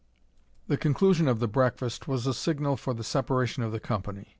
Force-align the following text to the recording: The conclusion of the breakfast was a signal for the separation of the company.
The 0.67 0.77
conclusion 0.77 1.27
of 1.27 1.37
the 1.39 1.47
breakfast 1.47 2.07
was 2.07 2.25
a 2.25 2.33
signal 2.33 2.75
for 2.75 2.95
the 2.95 3.03
separation 3.03 3.61
of 3.61 3.71
the 3.71 3.79
company. 3.79 4.29